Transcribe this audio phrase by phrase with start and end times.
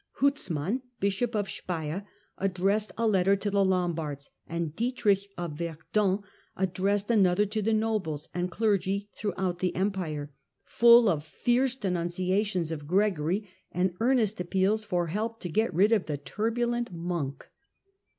[0.19, 2.07] Huzman, bishop of Speier,
[2.39, 6.23] addressed a letter to the Lombards, and Dietrich of Verdun
[6.57, 10.31] addressed another to the nobles and clergy throughout the empire,
[10.63, 16.07] full of fierce denunciations of Gregory and earnest appeals for help to get rid of
[16.07, 17.47] the turbulent monk.